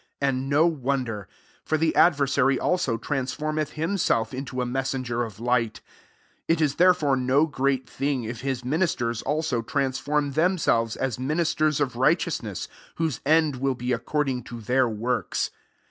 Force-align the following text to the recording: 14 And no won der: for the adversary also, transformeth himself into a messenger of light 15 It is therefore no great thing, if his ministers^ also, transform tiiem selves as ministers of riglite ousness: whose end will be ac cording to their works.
14 0.19 0.29
And 0.35 0.49
no 0.49 0.65
won 0.65 1.03
der: 1.03 1.27
for 1.63 1.77
the 1.77 1.95
adversary 1.95 2.59
also, 2.59 2.97
transformeth 2.97 3.73
himself 3.73 4.33
into 4.33 4.59
a 4.59 4.65
messenger 4.65 5.23
of 5.23 5.39
light 5.39 5.79
15 6.47 6.55
It 6.55 6.59
is 6.59 6.75
therefore 6.77 7.15
no 7.15 7.45
great 7.45 7.87
thing, 7.87 8.23
if 8.23 8.41
his 8.41 8.63
ministers^ 8.63 9.21
also, 9.27 9.61
transform 9.61 10.33
tiiem 10.33 10.59
selves 10.59 10.95
as 10.95 11.19
ministers 11.19 11.79
of 11.79 11.93
riglite 11.93 12.25
ousness: 12.25 12.67
whose 12.95 13.21
end 13.27 13.57
will 13.57 13.75
be 13.75 13.93
ac 13.93 14.01
cording 14.07 14.41
to 14.41 14.59
their 14.59 14.89
works. 14.89 15.51